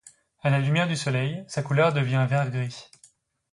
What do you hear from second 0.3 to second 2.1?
À la lumière du soleil, sa couleur